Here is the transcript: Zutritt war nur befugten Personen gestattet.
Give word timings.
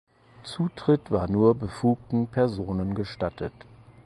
Zutritt 0.43 1.11
war 1.11 1.29
nur 1.29 1.53
befugten 1.53 2.25
Personen 2.25 2.95
gestattet. 2.95 3.53